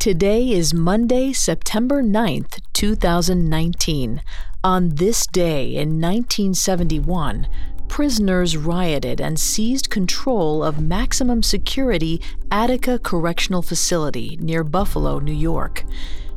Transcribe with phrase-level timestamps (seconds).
[0.00, 4.22] Today is Monday, September 9th, 2019.
[4.64, 7.46] On this day in 1971,
[7.86, 12.18] prisoners rioted and seized control of maximum security
[12.50, 15.84] Attica Correctional Facility near Buffalo, New York.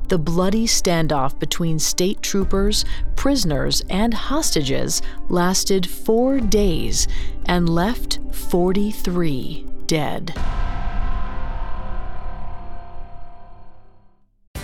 [0.09, 2.83] The bloody standoff between state troopers,
[3.15, 7.07] prisoners, and hostages lasted four days
[7.45, 10.33] and left 43 dead.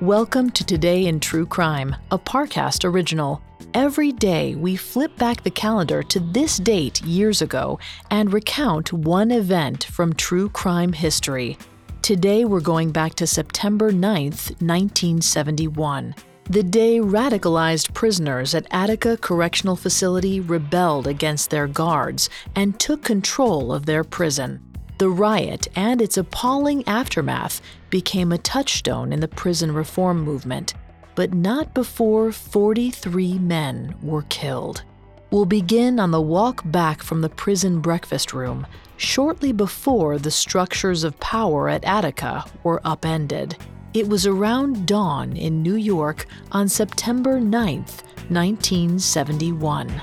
[0.00, 3.42] Welcome to Today in True Crime, a Parcast original.
[3.74, 7.78] Every day, we flip back the calendar to this date years ago
[8.10, 11.58] and recount one event from true crime history.
[12.00, 16.14] Today, we're going back to September 9th, 1971.
[16.44, 23.70] The day radicalized prisoners at Attica Correctional Facility rebelled against their guards and took control
[23.70, 24.62] of their prison.
[25.00, 30.74] The riot and its appalling aftermath became a touchstone in the prison reform movement,
[31.14, 34.82] but not before 43 men were killed.
[35.30, 38.66] We'll begin on the walk back from the prison breakfast room,
[38.98, 43.56] shortly before the structures of power at Attica were upended.
[43.94, 50.02] It was around dawn in New York on September 9th, 1971.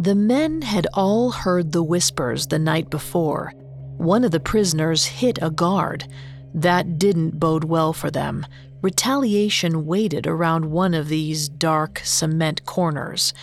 [0.00, 3.52] The men had all heard the whispers the night before.
[3.96, 6.06] One of the prisoners hit a guard.
[6.54, 8.46] That didn't bode well for them.
[8.80, 13.34] Retaliation waited around one of these dark cement corners.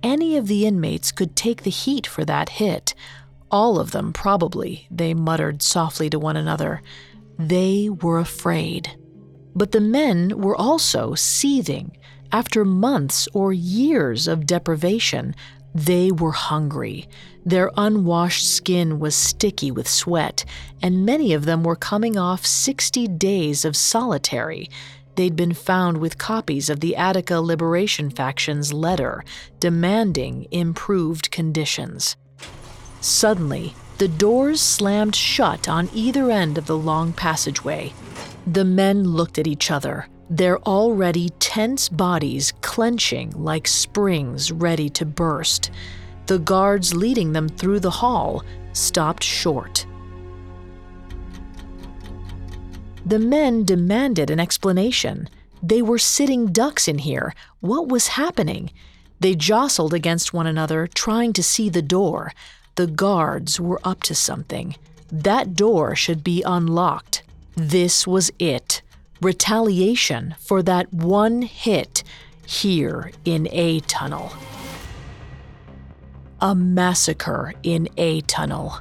[0.00, 2.94] Any of the inmates could take the heat for that hit.
[3.50, 6.80] All of them, probably, they muttered softly to one another.
[7.36, 8.96] They were afraid.
[9.52, 11.96] But the men were also seething.
[12.30, 15.34] After months or years of deprivation,
[15.74, 17.08] they were hungry.
[17.44, 20.44] Their unwashed skin was sticky with sweat,
[20.82, 24.68] and many of them were coming off 60 days of solitary.
[25.14, 29.24] They'd been found with copies of the Attica Liberation Faction's letter
[29.60, 32.16] demanding improved conditions.
[33.00, 37.92] Suddenly, the doors slammed shut on either end of the long passageway.
[38.46, 45.06] The men looked at each other, their already tense bodies clenching like springs ready to
[45.06, 45.70] burst.
[46.26, 48.44] The guards leading them through the hall
[48.74, 49.86] stopped short.
[53.06, 55.30] The men demanded an explanation.
[55.62, 57.34] They were sitting ducks in here.
[57.60, 58.70] What was happening?
[59.20, 62.32] They jostled against one another, trying to see the door.
[62.74, 64.76] The guards were up to something.
[65.10, 67.22] That door should be unlocked.
[67.56, 68.82] This was it
[69.20, 72.02] retaliation for that one hit
[72.46, 74.32] here in A Tunnel.
[76.40, 78.80] A massacre in A Tunnel.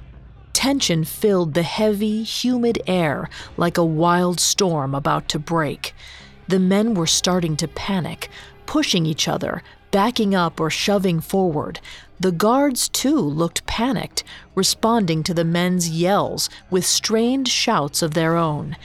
[0.53, 5.93] Tension filled the heavy, humid air like a wild storm about to break.
[6.47, 8.29] The men were starting to panic,
[8.65, 11.79] pushing each other, backing up or shoving forward.
[12.19, 14.23] The guards, too, looked panicked,
[14.55, 18.75] responding to the men's yells with strained shouts of their own.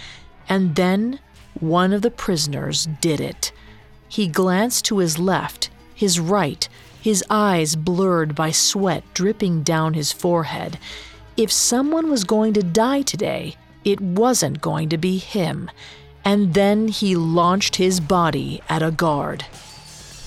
[0.49, 1.21] And then
[1.61, 3.53] one of the prisoners did it.
[4.09, 6.69] He glanced to his left, his right,
[7.01, 10.79] his eyes blurred by sweat dripping down his forehead.
[11.37, 15.71] If someone was going to die today, it wasn't going to be him.
[16.25, 19.45] And then he launched his body at a guard.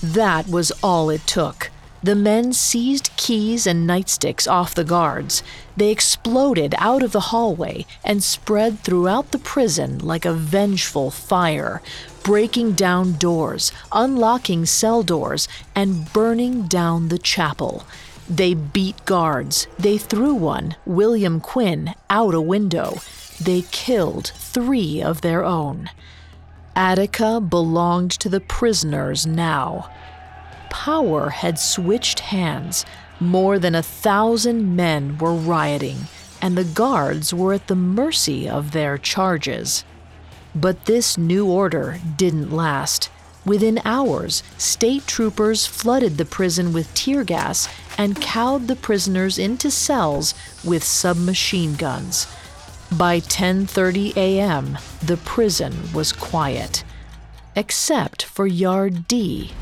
[0.02, 1.70] That was all it took.
[2.06, 5.42] The men seized keys and nightsticks off the guards.
[5.76, 11.82] They exploded out of the hallway and spread throughout the prison like a vengeful fire,
[12.22, 17.84] breaking down doors, unlocking cell doors, and burning down the chapel.
[18.30, 19.66] They beat guards.
[19.76, 23.00] They threw one, William Quinn, out a window.
[23.40, 25.90] They killed three of their own.
[26.76, 29.90] Attica belonged to the prisoners now.
[30.70, 32.84] Power had switched hands.
[33.18, 36.06] More than a thousand men were rioting,
[36.42, 39.84] and the guards were at the mercy of their charges.
[40.54, 43.10] But this new order didn't last.
[43.44, 49.70] Within hours, state troopers flooded the prison with tear gas and cowed the prisoners into
[49.70, 50.34] cells
[50.64, 52.26] with submachine guns.
[52.90, 56.84] By 10:30 a.m., the prison was quiet,
[57.54, 59.52] except for Yard D.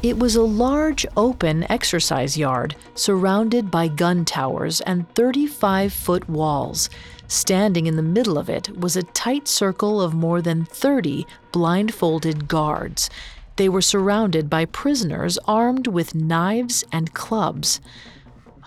[0.00, 6.88] It was a large open exercise yard surrounded by gun towers and 35-foot walls.
[7.26, 12.46] Standing in the middle of it was a tight circle of more than 30 blindfolded
[12.46, 13.10] guards.
[13.56, 17.80] They were surrounded by prisoners armed with knives and clubs.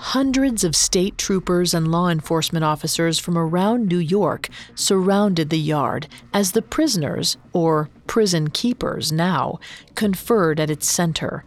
[0.02, 6.08] Hundreds of state troopers and law enforcement officers from around New York surrounded the yard
[6.34, 9.60] as the prisoners, or prison keepers now,
[9.94, 11.46] conferred at its center.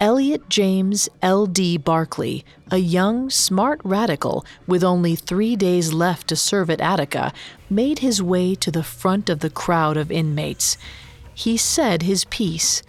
[0.00, 1.78] Elliot James L.D.
[1.78, 7.32] Barkley, a young, smart radical with only three days left to serve at Attica,
[7.70, 10.76] made his way to the front of the crowd of inmates.
[11.32, 12.82] He said his piece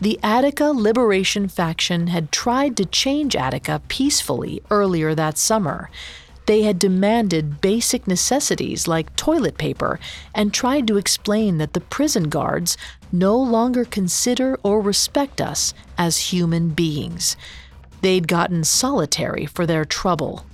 [0.00, 5.90] the Attica Liberation Faction had tried to change Attica peacefully earlier that summer.
[6.44, 9.98] They had demanded basic necessities like toilet paper
[10.34, 12.76] and tried to explain that the prison guards
[13.10, 17.36] no longer consider or respect us as human beings.
[18.02, 20.44] They'd gotten solitary for their trouble.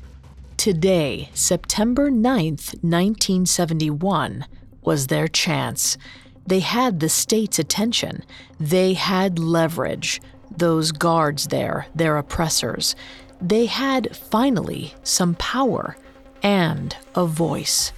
[0.56, 4.46] Today, September 9th, 1971,
[4.82, 5.98] was their chance.
[6.46, 8.24] They had the state's attention.
[8.58, 10.20] They had leverage.
[10.56, 12.94] Those guards there, their oppressors.
[13.40, 15.96] They had, finally, some power
[16.42, 17.92] and a voice.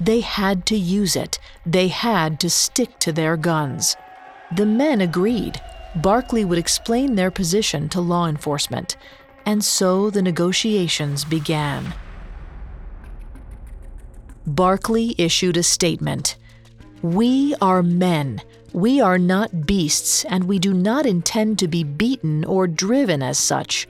[0.00, 1.38] They had to use it.
[1.64, 3.96] They had to stick to their guns.
[4.54, 5.60] The men agreed.
[5.96, 8.96] Barkley would explain their position to law enforcement.
[9.46, 11.94] And so the negotiations began.
[14.46, 16.36] Barkley issued a statement.
[17.04, 18.40] We are men.
[18.72, 23.36] We are not beasts, and we do not intend to be beaten or driven as
[23.36, 23.86] such.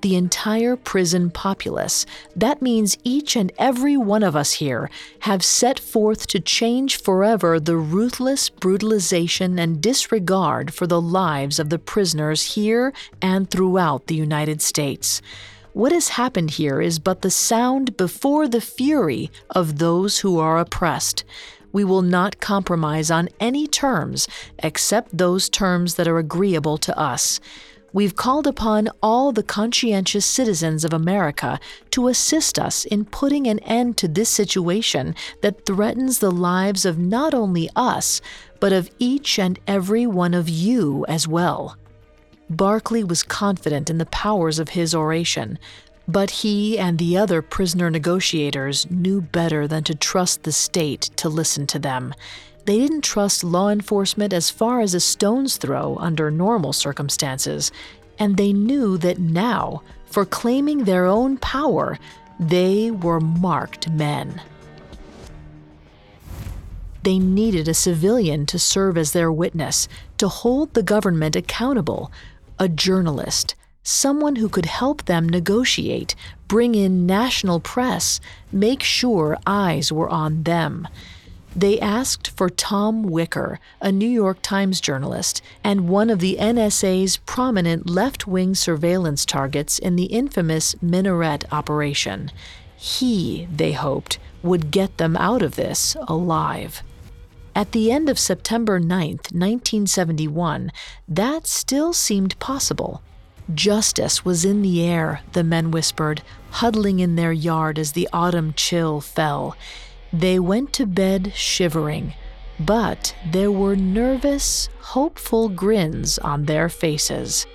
[0.00, 4.88] The entire prison populace, that means each and every one of us here,
[5.20, 11.68] have set forth to change forever the ruthless brutalization and disregard for the lives of
[11.68, 15.20] the prisoners here and throughout the United States.
[15.74, 20.58] What has happened here is but the sound before the fury of those who are
[20.58, 21.24] oppressed
[21.74, 24.26] we will not compromise on any terms
[24.60, 27.40] except those terms that are agreeable to us.
[27.92, 31.60] We've called upon all the conscientious citizens of America
[31.90, 36.98] to assist us in putting an end to this situation that threatens the lives of
[36.98, 38.20] not only us,
[38.60, 41.76] but of each and every one of you as well.
[42.50, 45.58] Barkley was confident in the powers of his oration,
[46.06, 51.28] but he and the other prisoner negotiators knew better than to trust the state to
[51.28, 52.14] listen to them.
[52.66, 57.70] They didn't trust law enforcement as far as a stone's throw under normal circumstances,
[58.18, 61.98] and they knew that now, for claiming their own power,
[62.38, 64.40] they were marked men.
[67.02, 72.10] They needed a civilian to serve as their witness, to hold the government accountable,
[72.58, 76.16] a journalist someone who could help them negotiate,
[76.48, 80.88] bring in national press, make sure eyes were on them.
[81.54, 87.18] They asked for Tom Wicker, a New York Times journalist and one of the NSA's
[87.18, 92.32] prominent left wing surveillance targets in the infamous Minaret operation.
[92.76, 96.82] He, they hoped, would get them out of this alive.
[97.54, 100.72] At the end of September 9, 1971,
[101.06, 103.00] that still seemed possible.
[103.52, 108.54] Justice was in the air, the men whispered, huddling in their yard as the autumn
[108.56, 109.56] chill fell.
[110.12, 112.14] They went to bed shivering,
[112.58, 117.46] but there were nervous, hopeful grins on their faces.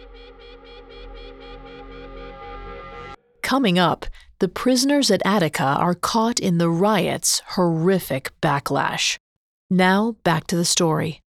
[3.42, 4.06] Coming up,
[4.38, 9.18] the prisoners at Attica are caught in the riot's horrific backlash.
[9.72, 11.22] Now, back to the story.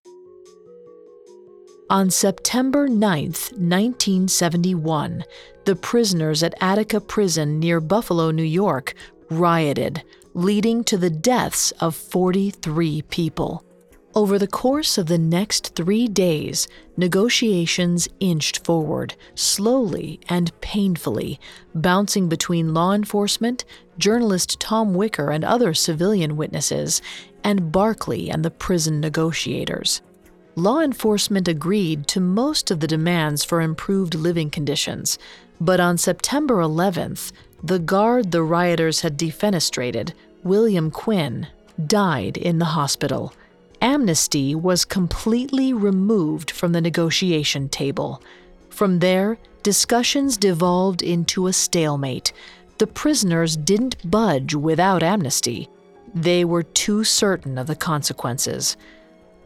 [1.91, 5.23] On September 9, 1971,
[5.65, 8.93] the prisoners at Attica Prison near Buffalo, New York,
[9.31, 10.03] rioted,
[10.35, 13.65] leading to the deaths of 43 people.
[14.13, 21.39] Over the course of the next three days, negotiations inched forward, slowly and painfully,
[21.73, 23.65] bouncing between law enforcement,
[23.97, 27.01] journalist Tom Wicker and other civilian witnesses,
[27.43, 30.03] and Barkley and the prison negotiators.
[30.59, 35.17] Law enforcement agreed to most of the demands for improved living conditions,
[35.61, 37.31] but on September 11th,
[37.63, 40.11] the guard the rioters had defenestrated,
[40.43, 41.47] William Quinn,
[41.87, 43.33] died in the hospital
[43.81, 48.21] amnesty was completely removed from the negotiation table.
[48.69, 52.33] From there, discussions devolved into a stalemate.
[52.77, 55.69] The prisoners didn't budge without amnesty.
[56.13, 58.77] They were too certain of the consequences.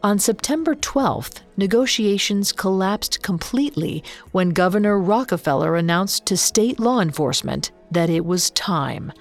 [0.04, 8.10] On September 12th, negotiations collapsed completely when Governor Rockefeller announced to state law enforcement that
[8.10, 9.14] it was time.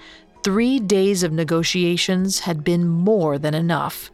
[0.43, 4.11] Three days of negotiations had been more than enough.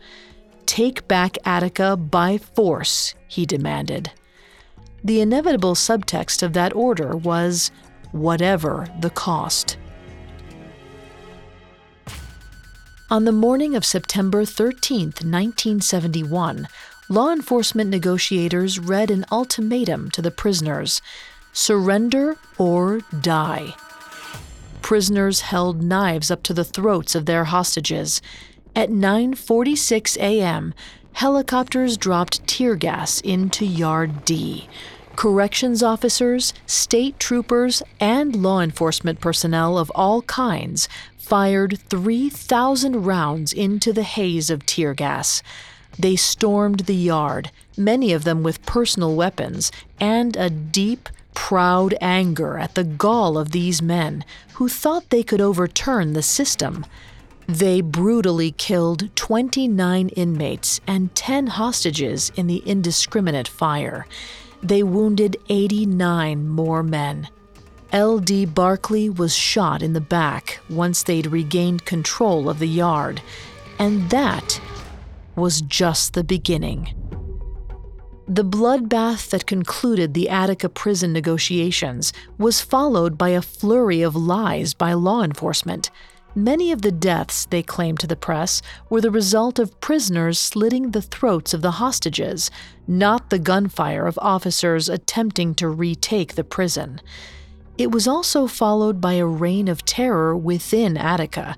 [0.68, 4.12] Take back Attica by force, he demanded.
[5.04, 7.72] The inevitable subtext of that order was
[8.12, 9.78] whatever the cost.
[13.12, 16.68] On the morning of September 13, 1971,
[17.10, 21.02] law enforcement negotiators read an ultimatum to the prisoners
[21.52, 23.74] surrender or die.
[24.84, 28.22] Prisoners held knives up to the throats of their hostages,
[28.76, 30.76] at 9:46 a.m.,
[31.14, 34.70] helicopters dropped tear gas into Yard D.
[35.16, 40.88] Corrections officers, state troopers, and law enforcement personnel of all kinds
[41.30, 45.44] fired 3,000 rounds into the haze of tear gas.
[46.00, 52.58] They stormed the yard, many of them with personal weapons, and a deep, proud anger
[52.58, 56.84] at the gall of these men who thought they could overturn the system.
[57.48, 64.08] They brutally killed 29 inmates and 10 hostages in the indiscriminate fire.
[64.64, 67.30] They wounded 89 more men.
[67.92, 68.46] L.D.
[68.46, 73.20] Barkley was shot in the back once they'd regained control of the yard,
[73.80, 74.62] and that
[75.36, 76.94] was just the beginning.
[78.28, 84.76] The bloodbath that concluded the Attica prison negotiations was followed by a flurry of lies
[84.76, 85.90] by law enforcement.
[86.36, 90.92] Many of the deaths, they claimed to the press, were the result of prisoners slitting
[90.92, 92.52] the throats of the hostages,
[92.88, 97.02] not the gunfire of officers attempting to retake the prison.
[97.80, 101.56] It was also followed by a reign of terror within Attica.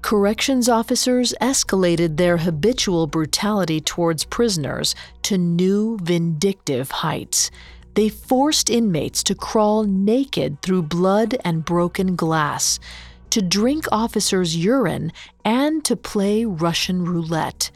[0.00, 4.94] Corrections officers escalated their habitual brutality towards prisoners
[5.24, 7.50] to new vindictive heights.
[7.92, 12.80] They forced inmates to crawl naked through blood and broken glass
[13.28, 15.12] to drink officers' urine,
[15.44, 17.70] and to play Russian roulette.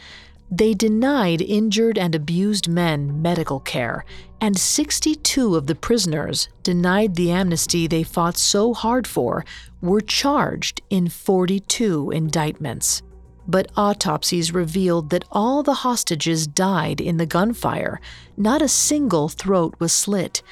[0.54, 4.04] They denied injured and abused men medical care,
[4.38, 9.47] and 62 of the prisoners, denied the amnesty they fought so hard for,
[9.80, 13.00] were charged in 42 indictments.
[13.49, 17.99] But autopsies revealed that all the hostages died in the gunfire.
[18.37, 20.42] Not a single throat was slit.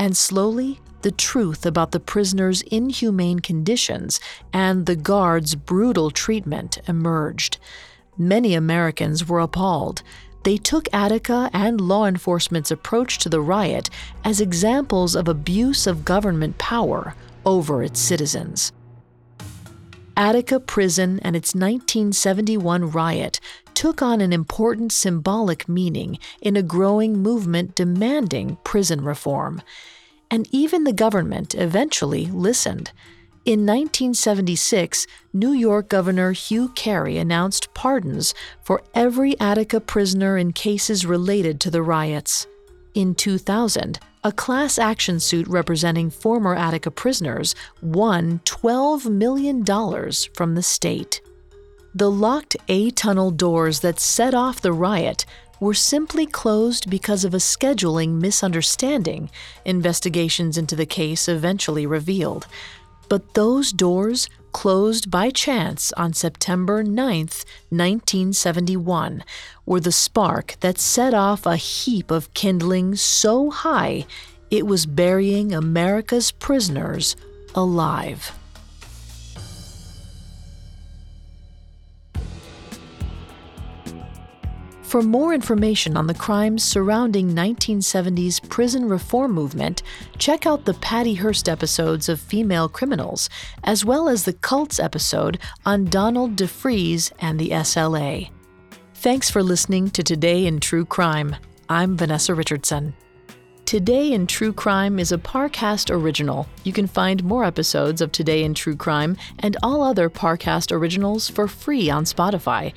[0.00, 4.18] And slowly, the truth about the prisoners' inhumane conditions
[4.52, 7.58] and the guards' brutal treatment emerged.
[8.16, 10.02] Many Americans were appalled.
[10.44, 13.90] They took Attica and law enforcement's approach to the riot
[14.24, 18.72] as examples of abuse of government power over its citizens.
[20.16, 23.40] Attica Prison and its 1971 riot
[23.74, 29.60] took on an important symbolic meaning in a growing movement demanding prison reform
[30.30, 32.92] and even the government eventually listened.
[33.44, 38.32] In 1976, New York Governor Hugh Carey announced pardons
[38.62, 42.46] for every Attica prisoner in cases related to the riots.
[42.94, 49.62] In 2000, a class action suit representing former Attica prisoners won $12 million
[50.32, 51.20] from the state.
[51.94, 55.26] The locked A tunnel doors that set off the riot
[55.60, 59.30] were simply closed because of a scheduling misunderstanding,
[59.66, 62.46] investigations into the case eventually revealed.
[63.08, 66.94] But those doors closed by chance on September 9,
[67.68, 69.24] 1971,
[69.66, 74.06] were the spark that set off a heap of kindling so high
[74.50, 77.16] it was burying America's prisoners
[77.54, 78.32] alive.
[84.94, 89.82] For more information on the crimes surrounding 1970s prison reform movement,
[90.18, 93.28] check out the Patty Hearst episodes of Female Criminals,
[93.64, 98.30] as well as the Cults episode on Donald DeFreeze and the SLA.
[98.94, 101.34] Thanks for listening to Today in True Crime.
[101.68, 102.94] I'm Vanessa Richardson.
[103.64, 106.46] Today in True Crime is a Parcast original.
[106.64, 111.30] You can find more episodes of Today in True Crime and all other Parcast originals
[111.30, 112.74] for free on Spotify.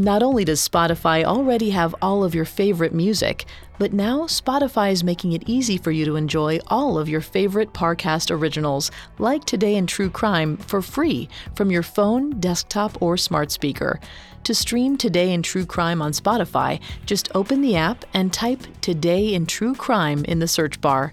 [0.00, 3.46] Not only does Spotify already have all of your favorite music,
[3.80, 7.72] but now Spotify is making it easy for you to enjoy all of your favorite
[7.72, 13.50] Parcast originals, like Today in True Crime, for free from your phone, desktop, or smart
[13.50, 13.98] speaker.
[14.44, 19.34] To stream Today in True Crime on Spotify, just open the app and type Today
[19.34, 21.12] in True Crime in the search bar.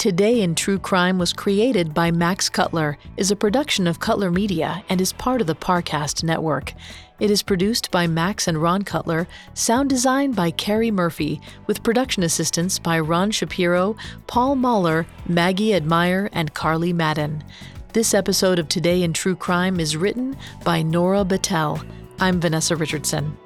[0.00, 4.82] Today in True Crime was created by Max Cutler, is a production of Cutler Media,
[4.88, 6.72] and is part of the Parcast network.
[7.18, 12.22] It is produced by Max and Ron Cutler, sound design by Carrie Murphy, with production
[12.22, 13.94] assistance by Ron Shapiro,
[14.26, 17.44] Paul Mahler, Maggie Admire, and Carly Madden.
[17.92, 21.86] This episode of Today in True Crime is written by Nora Battelle.
[22.18, 23.36] I'm Vanessa Richardson.